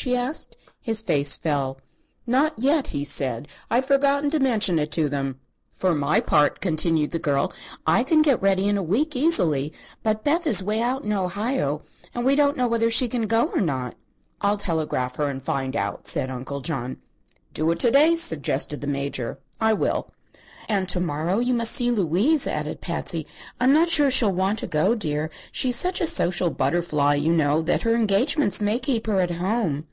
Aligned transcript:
she 0.00 0.16
asked. 0.16 0.56
His 0.80 1.02
face 1.02 1.36
fell. 1.36 1.76
"Not 2.26 2.54
yet," 2.56 2.86
he 2.86 3.04
said. 3.04 3.46
"I'd 3.70 3.84
forgotten 3.84 4.30
to 4.30 4.40
mention 4.40 4.78
it 4.78 4.90
to 4.92 5.10
them." 5.10 5.38
"For 5.72 5.94
my 5.94 6.20
part," 6.20 6.62
continued 6.62 7.10
the 7.10 7.18
girl, 7.18 7.52
"I 7.86 8.02
can 8.02 8.22
get 8.22 8.40
ready 8.40 8.66
in 8.66 8.78
a 8.78 8.82
week, 8.82 9.14
easily. 9.14 9.74
But 10.02 10.24
Beth 10.24 10.46
is 10.46 10.62
way 10.62 10.80
out 10.80 11.02
in 11.04 11.12
Ohio, 11.12 11.82
and 12.14 12.24
we 12.24 12.34
don't 12.34 12.56
know 12.56 12.66
whether 12.66 12.88
she 12.88 13.08
can 13.08 13.26
go 13.26 13.48
or 13.54 13.60
not." 13.60 13.94
"I'll 14.40 14.56
telegraph 14.56 15.16
her, 15.16 15.28
and 15.28 15.42
find 15.42 15.76
out," 15.76 16.06
said 16.06 16.30
Uncle 16.30 16.62
John. 16.62 16.96
"Do 17.52 17.70
it 17.70 17.78
to 17.80 17.90
day," 17.90 18.14
suggested 18.14 18.80
the 18.80 18.86
Major. 18.86 19.38
"I 19.60 19.74
will." 19.74 20.08
"And 20.66 20.88
to 20.88 21.00
morrow 21.00 21.40
you 21.40 21.52
must 21.52 21.72
see 21.72 21.90
Louise," 21.90 22.46
added 22.46 22.80
Patsy. 22.80 23.26
"I'm 23.58 23.72
not 23.72 23.90
sure 23.90 24.10
she'll 24.10 24.32
want 24.32 24.60
to 24.60 24.66
go, 24.68 24.94
dear. 24.94 25.28
She's 25.52 25.76
such 25.76 26.00
a 26.00 26.06
social 26.06 26.48
butterfly, 26.48 27.16
you 27.16 27.32
know, 27.32 27.60
that 27.62 27.82
her 27.82 27.94
engagements 27.94 28.62
may 28.62 28.78
keep 28.78 29.06
her 29.06 29.20
at 29.20 29.32
home." 29.32 29.86